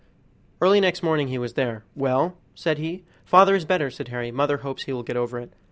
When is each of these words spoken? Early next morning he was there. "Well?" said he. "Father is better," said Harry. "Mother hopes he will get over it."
Early 0.61 0.79
next 0.81 1.03
morning 1.03 1.27
he 1.27 1.37
was 1.37 1.53
there. 1.53 1.83
"Well?" 1.95 2.35
said 2.55 2.79
he. 2.79 3.03
"Father 3.23 3.53
is 3.53 3.65
better," 3.65 3.91
said 3.91 4.07
Harry. 4.07 4.31
"Mother 4.31 4.57
hopes 4.57 4.85
he 4.85 4.93
will 4.93 5.03
get 5.03 5.15
over 5.15 5.37
it." 5.37 5.53